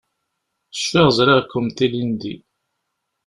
[0.75, 2.35] Cfiɣ ẓriɣ-kent ilindi.